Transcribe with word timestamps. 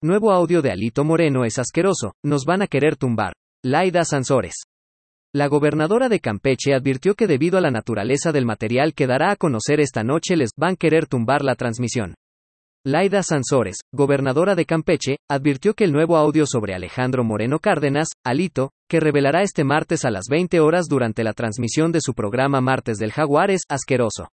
Nuevo 0.00 0.30
audio 0.30 0.62
de 0.62 0.70
Alito 0.70 1.02
Moreno 1.02 1.44
es 1.44 1.58
asqueroso, 1.58 2.12
nos 2.24 2.44
van 2.44 2.62
a 2.62 2.68
querer 2.68 2.94
tumbar. 2.94 3.32
Laida 3.64 4.04
Sansores. 4.04 4.54
La 5.34 5.48
gobernadora 5.48 6.08
de 6.08 6.20
Campeche 6.20 6.72
advirtió 6.72 7.16
que 7.16 7.26
debido 7.26 7.58
a 7.58 7.60
la 7.60 7.72
naturaleza 7.72 8.30
del 8.30 8.46
material 8.46 8.94
que 8.94 9.08
dará 9.08 9.32
a 9.32 9.36
conocer 9.36 9.80
esta 9.80 10.04
noche 10.04 10.36
les 10.36 10.50
van 10.56 10.74
a 10.74 10.76
querer 10.76 11.08
tumbar 11.08 11.42
la 11.42 11.56
transmisión. 11.56 12.14
Laida 12.86 13.24
Sansores, 13.24 13.78
gobernadora 13.92 14.54
de 14.54 14.66
Campeche, 14.66 15.16
advirtió 15.28 15.74
que 15.74 15.82
el 15.82 15.90
nuevo 15.90 16.16
audio 16.16 16.46
sobre 16.46 16.74
Alejandro 16.74 17.24
Moreno 17.24 17.58
Cárdenas, 17.58 18.10
Alito, 18.24 18.70
que 18.88 19.00
revelará 19.00 19.42
este 19.42 19.64
martes 19.64 20.04
a 20.04 20.12
las 20.12 20.26
20 20.30 20.60
horas 20.60 20.86
durante 20.88 21.24
la 21.24 21.32
transmisión 21.32 21.90
de 21.90 21.98
su 22.00 22.14
programa 22.14 22.60
Martes 22.60 22.98
del 22.98 23.10
Jaguar 23.10 23.50
es 23.50 23.62
asqueroso. 23.68 24.28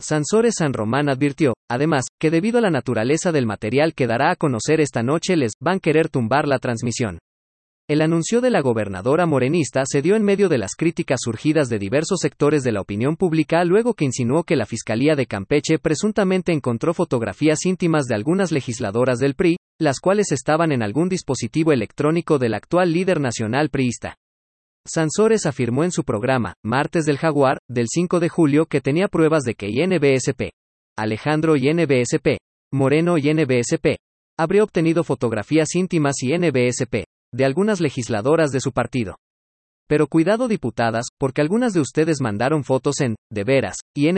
Sansores 0.00 0.54
San 0.58 0.74
Román 0.74 1.08
advirtió, 1.08 1.54
además, 1.68 2.04
que 2.20 2.30
debido 2.30 2.58
a 2.58 2.60
la 2.60 2.70
naturaleza 2.70 3.32
del 3.32 3.46
material 3.46 3.94
que 3.94 4.06
dará 4.06 4.30
a 4.30 4.36
conocer 4.36 4.80
esta 4.80 5.02
noche 5.02 5.36
les 5.36 5.54
van 5.60 5.78
a 5.78 5.80
querer 5.80 6.08
tumbar 6.08 6.46
la 6.46 6.60
transmisión. 6.60 7.18
El 7.90 8.02
anuncio 8.02 8.40
de 8.40 8.50
la 8.50 8.60
gobernadora 8.60 9.26
morenista 9.26 9.82
se 9.86 10.00
dio 10.00 10.14
en 10.14 10.22
medio 10.22 10.48
de 10.48 10.58
las 10.58 10.76
críticas 10.76 11.18
surgidas 11.24 11.68
de 11.68 11.80
diversos 11.80 12.20
sectores 12.20 12.62
de 12.62 12.70
la 12.70 12.80
opinión 12.80 13.16
pública 13.16 13.64
luego 13.64 13.94
que 13.94 14.04
insinuó 14.04 14.44
que 14.44 14.54
la 14.54 14.66
Fiscalía 14.66 15.16
de 15.16 15.26
Campeche 15.26 15.80
presuntamente 15.80 16.52
encontró 16.52 16.94
fotografías 16.94 17.64
íntimas 17.64 18.04
de 18.04 18.14
algunas 18.14 18.52
legisladoras 18.52 19.18
del 19.18 19.34
PRI, 19.34 19.56
las 19.80 19.98
cuales 19.98 20.30
estaban 20.30 20.70
en 20.70 20.84
algún 20.84 21.08
dispositivo 21.08 21.72
electrónico 21.72 22.38
del 22.38 22.54
actual 22.54 22.92
líder 22.92 23.20
nacional 23.20 23.68
priista. 23.68 24.14
Sansores 24.92 25.46
afirmó 25.46 25.84
en 25.84 25.90
su 25.90 26.04
programa, 26.04 26.54
Martes 26.64 27.04
del 27.04 27.18
Jaguar, 27.18 27.58
del 27.68 27.86
5 27.88 28.20
de 28.20 28.28
julio, 28.28 28.66
que 28.66 28.80
tenía 28.80 29.08
pruebas 29.08 29.42
de 29.44 29.54
que 29.54 29.68
INBSP, 29.68 30.50
Alejandro 30.96 31.56
y 31.56 31.72
NBSP, 31.72 32.38
Moreno 32.72 33.18
y 33.18 33.32
NBSP, 33.32 33.96
habría 34.38 34.64
obtenido 34.64 35.04
fotografías 35.04 35.74
íntimas 35.74 36.22
y 36.22 36.36
NBSP, 36.36 37.04
de 37.34 37.44
algunas 37.44 37.80
legisladoras 37.80 38.50
de 38.50 38.60
su 38.60 38.72
partido. 38.72 39.16
Pero 39.88 40.06
cuidado 40.06 40.48
diputadas, 40.48 41.06
porque 41.18 41.40
algunas 41.40 41.72
de 41.72 41.80
ustedes 41.80 42.20
mandaron 42.20 42.64
fotos 42.64 43.00
en, 43.00 43.16
de 43.30 43.44
veras, 43.44 43.76
y 43.96 44.08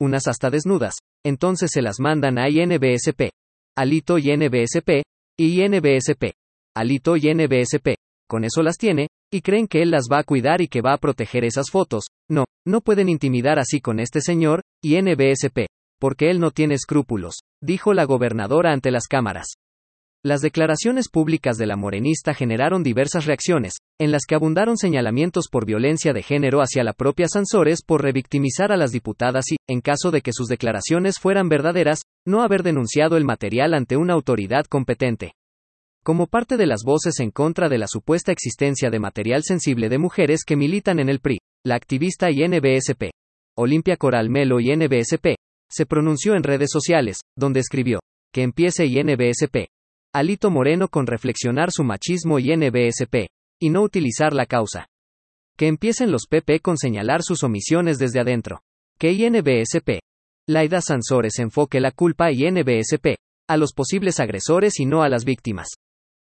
unas 0.00 0.26
hasta 0.26 0.50
desnudas, 0.50 0.94
entonces 1.24 1.70
se 1.72 1.82
las 1.82 2.00
mandan 2.00 2.38
a 2.38 2.48
INBSP, 2.48 3.30
Alito 3.76 4.18
y 4.18 4.34
NBSP, 4.36 5.02
y 5.38 5.62
INBSP, 5.62 6.32
Alito 6.74 7.16
y 7.16 7.34
NBSP, 7.34 7.96
con 8.30 8.44
eso 8.44 8.62
las 8.62 8.78
tiene, 8.78 9.08
y 9.32 9.40
creen 9.40 9.66
que 9.66 9.82
él 9.82 9.90
las 9.90 10.04
va 10.10 10.20
a 10.20 10.24
cuidar 10.24 10.60
y 10.60 10.68
que 10.68 10.82
va 10.82 10.92
a 10.92 10.98
proteger 10.98 11.44
esas 11.44 11.68
fotos. 11.68 12.04
No, 12.30 12.44
no 12.64 12.80
pueden 12.80 13.08
intimidar 13.08 13.58
así 13.58 13.80
con 13.80 13.98
este 13.98 14.20
señor, 14.20 14.62
y 14.80 15.02
NBSP, 15.02 15.66
porque 16.00 16.30
él 16.30 16.38
no 16.38 16.52
tiene 16.52 16.74
escrúpulos, 16.76 17.40
dijo 17.60 17.92
la 17.92 18.04
gobernadora 18.04 18.72
ante 18.72 18.92
las 18.92 19.08
cámaras. 19.08 19.48
Las 20.24 20.42
declaraciones 20.42 21.08
públicas 21.08 21.56
de 21.56 21.66
la 21.66 21.76
morenista 21.76 22.32
generaron 22.32 22.84
diversas 22.84 23.26
reacciones, 23.26 23.78
en 23.98 24.12
las 24.12 24.22
que 24.28 24.36
abundaron 24.36 24.76
señalamientos 24.76 25.48
por 25.50 25.66
violencia 25.66 26.12
de 26.12 26.22
género 26.22 26.60
hacia 26.60 26.84
la 26.84 26.92
propia 26.92 27.26
Sansores 27.26 27.82
por 27.82 28.02
revictimizar 28.02 28.70
a 28.70 28.76
las 28.76 28.92
diputadas 28.92 29.50
y, 29.50 29.56
en 29.66 29.80
caso 29.80 30.12
de 30.12 30.20
que 30.20 30.32
sus 30.32 30.46
declaraciones 30.46 31.18
fueran 31.18 31.48
verdaderas, 31.48 32.02
no 32.24 32.42
haber 32.42 32.62
denunciado 32.62 33.16
el 33.16 33.24
material 33.24 33.74
ante 33.74 33.96
una 33.96 34.12
autoridad 34.12 34.66
competente. 34.66 35.32
Como 36.02 36.28
parte 36.28 36.56
de 36.56 36.64
las 36.64 36.82
voces 36.82 37.20
en 37.20 37.30
contra 37.30 37.68
de 37.68 37.76
la 37.76 37.86
supuesta 37.86 38.32
existencia 38.32 38.88
de 38.88 38.98
material 38.98 39.42
sensible 39.44 39.90
de 39.90 39.98
mujeres 39.98 40.44
que 40.46 40.56
militan 40.56 40.98
en 40.98 41.10
el 41.10 41.20
PRI, 41.20 41.40
la 41.62 41.74
activista 41.74 42.30
INBSP, 42.30 43.10
Olimpia 43.54 43.98
Coral 43.98 44.30
Melo 44.30 44.60
y 44.60 44.74
NBSP, 44.74 45.36
se 45.70 45.84
pronunció 45.84 46.34
en 46.36 46.42
redes 46.42 46.70
sociales, 46.72 47.18
donde 47.36 47.60
escribió, 47.60 48.00
que 48.32 48.42
empiece 48.42 48.86
INBSP, 48.86 49.68
Alito 50.14 50.50
Moreno 50.50 50.88
con 50.88 51.06
reflexionar 51.06 51.70
su 51.70 51.84
machismo 51.84 52.38
y 52.38 52.56
NBSP, 52.56 53.28
y 53.60 53.68
no 53.68 53.82
utilizar 53.82 54.32
la 54.32 54.46
causa. 54.46 54.86
Que 55.58 55.66
empiecen 55.66 56.10
los 56.10 56.22
PP 56.26 56.60
con 56.60 56.78
señalar 56.78 57.22
sus 57.22 57.44
omisiones 57.44 57.98
desde 57.98 58.20
adentro. 58.20 58.62
Que 58.98 59.12
INBSP, 59.12 60.00
Laida 60.48 60.80
Sansores 60.80 61.38
enfoque 61.38 61.78
la 61.78 61.90
culpa 61.90 62.32
y 62.32 62.50
NBSP, 62.50 63.16
a 63.46 63.58
los 63.58 63.74
posibles 63.74 64.18
agresores 64.18 64.80
y 64.80 64.86
no 64.86 65.02
a 65.02 65.10
las 65.10 65.26
víctimas 65.26 65.68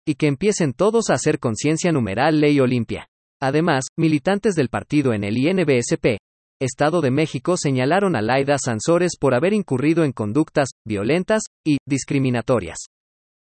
y 0.06 0.16
que 0.16 0.28
empiecen 0.28 0.74
todos 0.74 1.10
a 1.10 1.14
hacer 1.14 1.40
conciencia 1.40 1.92
numeral 1.92 2.40
ley 2.40 2.60
Olimpia. 2.60 3.08
Además, 3.42 3.86
militantes 3.98 4.56
del 4.56 4.70
partido 4.70 5.14
en 5.14 5.24
el 5.24 5.38
INBSP, 5.38 6.18
Estado 6.62 7.02
de 7.02 7.10
México 7.10 7.58
señalaron 7.58 8.16
a 8.16 8.22
Laida 8.22 8.58
Sansores 8.60 9.14
por 9.20 9.34
haber 9.34 9.52
incurrido 9.52 10.04
en 10.04 10.12
conductas 10.12 10.70
violentas 10.86 11.42
y 11.66 11.78
discriminatorias. 11.88 12.78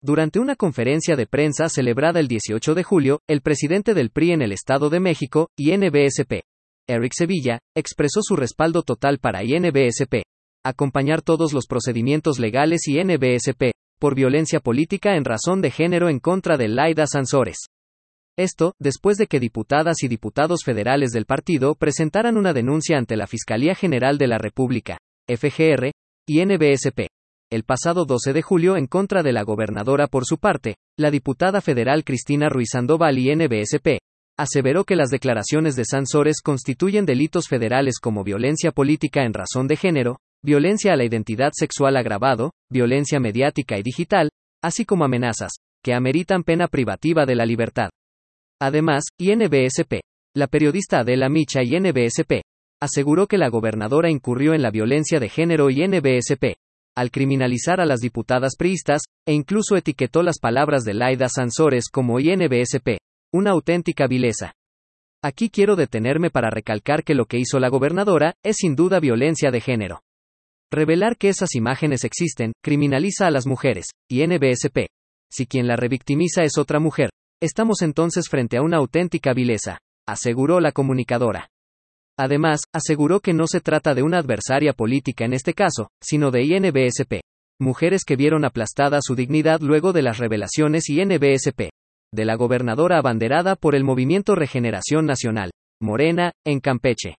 Durante 0.02 0.38
una 0.38 0.56
conferencia 0.56 1.16
de 1.16 1.26
prensa 1.26 1.70
celebrada 1.70 2.20
el 2.20 2.28
18 2.28 2.74
de 2.74 2.82
julio, 2.82 3.20
el 3.26 3.40
presidente 3.40 3.94
del 3.94 4.10
PRI 4.10 4.32
en 4.32 4.42
el 4.42 4.52
Estado 4.52 4.90
de 4.90 5.00
México, 5.00 5.48
INBSP, 5.56 6.42
Eric 6.86 7.12
Sevilla, 7.14 7.58
expresó 7.74 8.20
su 8.22 8.36
respaldo 8.36 8.82
total 8.82 9.18
para 9.18 9.42
INBSP, 9.42 10.22
acompañar 10.64 11.22
todos 11.22 11.52
los 11.52 11.66
procedimientos 11.66 12.38
legales 12.38 12.86
y 12.88 13.02
NBSP, 13.02 13.72
por 13.98 14.14
violencia 14.14 14.60
política 14.60 15.16
en 15.16 15.24
razón 15.24 15.60
de 15.60 15.70
género 15.70 16.08
en 16.08 16.20
contra 16.20 16.56
de 16.56 16.68
Laida 16.68 17.06
Sansores. 17.06 17.68
Esto, 18.38 18.74
después 18.78 19.16
de 19.16 19.26
que 19.26 19.40
diputadas 19.40 20.02
y 20.02 20.08
diputados 20.08 20.60
federales 20.64 21.10
del 21.10 21.26
partido 21.26 21.74
presentaran 21.74 22.36
una 22.36 22.52
denuncia 22.52 22.96
ante 22.96 23.16
la 23.16 23.26
Fiscalía 23.26 23.74
General 23.74 24.16
de 24.16 24.28
la 24.28 24.38
República, 24.38 24.98
FGR, 25.28 25.90
y 26.26 26.44
NBSP, 26.44 27.08
el 27.50 27.64
pasado 27.64 28.04
12 28.04 28.32
de 28.34 28.42
julio 28.42 28.76
en 28.76 28.86
contra 28.86 29.22
de 29.22 29.32
la 29.32 29.42
gobernadora 29.42 30.06
por 30.06 30.24
su 30.24 30.38
parte, 30.38 30.76
la 30.98 31.10
diputada 31.10 31.60
federal 31.60 32.04
Cristina 32.04 32.48
Ruiz 32.48 32.68
Sandoval 32.72 33.18
y 33.18 33.34
NBSP, 33.34 33.98
aseveró 34.38 34.84
que 34.84 34.94
las 34.94 35.08
declaraciones 35.08 35.74
de 35.74 35.84
Sansores 35.84 36.42
constituyen 36.42 37.06
delitos 37.06 37.48
federales 37.48 37.98
como 38.00 38.22
violencia 38.22 38.70
política 38.70 39.24
en 39.24 39.34
razón 39.34 39.66
de 39.66 39.76
género, 39.76 40.18
violencia 40.44 40.92
a 40.92 40.96
la 40.96 41.04
identidad 41.04 41.50
sexual 41.52 41.96
agravado, 41.96 42.52
violencia 42.70 43.20
mediática 43.20 43.78
y 43.78 43.82
digital, 43.82 44.30
así 44.62 44.84
como 44.84 45.04
amenazas, 45.04 45.52
que 45.82 45.94
ameritan 45.94 46.44
pena 46.44 46.68
privativa 46.68 47.26
de 47.26 47.34
la 47.34 47.46
libertad. 47.46 47.90
Además, 48.60 49.04
INBSP, 49.18 50.00
la 50.36 50.46
periodista 50.46 51.00
Adela 51.00 51.28
Micha 51.28 51.62
y 51.62 51.78
NBSP, 51.78 52.42
aseguró 52.80 53.26
que 53.26 53.38
la 53.38 53.48
gobernadora 53.48 54.10
incurrió 54.10 54.54
en 54.54 54.62
la 54.62 54.70
violencia 54.70 55.18
de 55.20 55.28
género 55.28 55.70
y 55.70 55.86
NBSP, 55.86 56.56
al 56.96 57.10
criminalizar 57.10 57.80
a 57.80 57.86
las 57.86 58.00
diputadas 58.00 58.56
priistas, 58.56 59.02
e 59.26 59.32
incluso 59.32 59.76
etiquetó 59.76 60.22
las 60.22 60.38
palabras 60.38 60.84
de 60.84 60.94
Laida 60.94 61.28
Sansores 61.28 61.88
como 61.92 62.18
INBSP, 62.18 62.98
una 63.32 63.50
auténtica 63.50 64.06
vileza. 64.06 64.52
Aquí 65.22 65.50
quiero 65.50 65.76
detenerme 65.76 66.30
para 66.30 66.50
recalcar 66.50 67.04
que 67.04 67.14
lo 67.14 67.26
que 67.26 67.38
hizo 67.38 67.58
la 67.58 67.68
gobernadora 67.68 68.34
es 68.44 68.56
sin 68.56 68.76
duda 68.76 69.00
violencia 69.00 69.50
de 69.50 69.60
género. 69.60 70.00
Revelar 70.70 71.16
que 71.16 71.30
esas 71.30 71.54
imágenes 71.54 72.04
existen, 72.04 72.52
criminaliza 72.62 73.26
a 73.26 73.30
las 73.30 73.46
mujeres, 73.46 73.86
y 74.10 74.26
NBSP. 74.26 74.88
Si 75.32 75.46
quien 75.46 75.66
la 75.66 75.76
revictimiza 75.76 76.42
es 76.42 76.58
otra 76.58 76.78
mujer, 76.78 77.10
estamos 77.42 77.80
entonces 77.80 78.28
frente 78.28 78.58
a 78.58 78.62
una 78.62 78.76
auténtica 78.76 79.32
vileza, 79.32 79.78
aseguró 80.06 80.60
la 80.60 80.72
comunicadora. 80.72 81.48
Además, 82.18 82.60
aseguró 82.74 83.20
que 83.20 83.32
no 83.32 83.46
se 83.46 83.60
trata 83.60 83.94
de 83.94 84.02
una 84.02 84.18
adversaria 84.18 84.72
política 84.72 85.24
en 85.24 85.32
este 85.32 85.54
caso, 85.54 85.88
sino 86.02 86.30
de 86.30 86.42
INBSP. 86.42 87.22
Mujeres 87.60 88.04
que 88.04 88.16
vieron 88.16 88.44
aplastada 88.44 88.98
su 89.00 89.14
dignidad 89.14 89.60
luego 89.60 89.92
de 89.92 90.02
las 90.02 90.18
revelaciones 90.18 90.88
INBSP. 90.88 91.70
De 92.12 92.24
la 92.24 92.34
gobernadora 92.34 92.98
abanderada 92.98 93.56
por 93.56 93.74
el 93.74 93.84
Movimiento 93.84 94.34
Regeneración 94.34 95.06
Nacional, 95.06 95.50
Morena, 95.80 96.32
en 96.44 96.60
Campeche. 96.60 97.16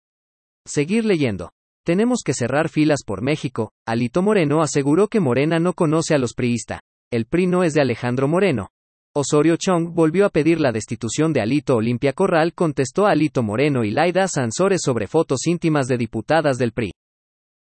Seguir 0.66 1.04
leyendo. 1.04 1.50
Tenemos 1.88 2.20
que 2.22 2.34
cerrar 2.34 2.68
filas 2.68 2.98
por 3.02 3.22
México. 3.22 3.72
Alito 3.86 4.20
Moreno 4.20 4.60
aseguró 4.60 5.08
que 5.08 5.20
Morena 5.20 5.58
no 5.58 5.72
conoce 5.72 6.14
a 6.14 6.18
los 6.18 6.34
priista. 6.34 6.82
El 7.10 7.24
PRI 7.24 7.46
no 7.46 7.64
es 7.64 7.72
de 7.72 7.80
Alejandro 7.80 8.28
Moreno. 8.28 8.68
Osorio 9.16 9.56
Chong 9.56 9.94
volvió 9.94 10.26
a 10.26 10.28
pedir 10.28 10.60
la 10.60 10.70
destitución 10.70 11.32
de 11.32 11.40
Alito 11.40 11.76
Olimpia 11.76 12.12
Corral, 12.12 12.52
contestó 12.52 13.06
Alito 13.06 13.42
Moreno 13.42 13.84
y 13.84 13.90
Laida 13.90 14.28
Sansores 14.28 14.82
sobre 14.84 15.06
fotos 15.06 15.46
íntimas 15.46 15.86
de 15.86 15.96
diputadas 15.96 16.58
del 16.58 16.72
PRI. 16.72 16.92